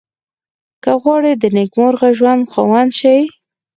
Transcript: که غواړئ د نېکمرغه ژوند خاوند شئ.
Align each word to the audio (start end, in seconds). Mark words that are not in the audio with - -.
که 0.83 0.91
غواړئ 1.01 1.33
د 1.37 1.43
نېکمرغه 1.55 2.09
ژوند 2.17 2.43
خاوند 2.53 2.91
شئ. 2.99 3.19